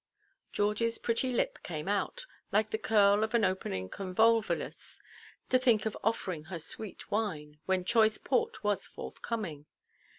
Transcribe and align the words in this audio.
Georgieʼs 0.51 1.03
pretty 1.03 1.31
lip 1.31 1.59
came 1.61 1.87
out, 1.87 2.25
like 2.51 2.71
the 2.71 2.79
curl 2.79 3.23
of 3.23 3.35
an 3.35 3.45
opening 3.45 3.87
convolvulus; 3.87 4.99
to 5.49 5.59
think 5.59 5.85
of 5.85 5.95
offering 6.03 6.45
her 6.45 6.57
sweet 6.57 7.11
wine, 7.11 7.59
when 7.67 7.85
choice 7.85 8.17
port 8.17 8.63
was 8.63 8.87
forthcoming. 8.87 9.67